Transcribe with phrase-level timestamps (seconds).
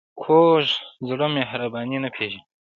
[0.21, 0.63] کوږ
[1.07, 2.39] زړه مهرباني نه پېژني